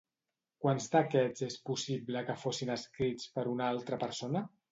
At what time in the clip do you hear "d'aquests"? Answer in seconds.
0.95-1.43